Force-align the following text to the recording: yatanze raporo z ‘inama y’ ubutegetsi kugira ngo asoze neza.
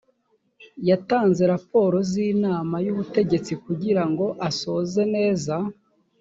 yatanze 0.89 1.41
raporo 1.53 1.97
z 2.09 2.13
‘inama 2.31 2.75
y’ 2.85 2.89
ubutegetsi 2.93 3.51
kugira 3.63 4.03
ngo 4.11 4.25
asoze 4.49 5.01
neza. 5.15 5.55